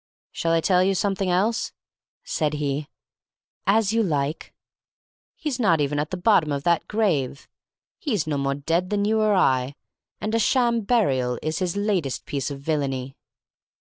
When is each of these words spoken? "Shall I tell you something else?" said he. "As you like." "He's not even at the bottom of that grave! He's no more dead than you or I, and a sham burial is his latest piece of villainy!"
"Shall 0.31 0.51
I 0.51 0.61
tell 0.61 0.83
you 0.83 0.95
something 0.95 1.29
else?" 1.29 1.73
said 2.23 2.55
he. 2.55 2.87
"As 3.67 3.93
you 3.93 4.01
like." 4.01 4.51
"He's 5.35 5.59
not 5.59 5.79
even 5.79 5.99
at 5.99 6.09
the 6.09 6.17
bottom 6.17 6.51
of 6.51 6.63
that 6.63 6.87
grave! 6.87 7.47
He's 7.99 8.25
no 8.25 8.39
more 8.39 8.55
dead 8.55 8.89
than 8.89 9.05
you 9.05 9.19
or 9.21 9.35
I, 9.35 9.75
and 10.19 10.33
a 10.33 10.39
sham 10.39 10.79
burial 10.81 11.37
is 11.43 11.59
his 11.59 11.77
latest 11.77 12.25
piece 12.25 12.49
of 12.49 12.59
villainy!" 12.61 13.15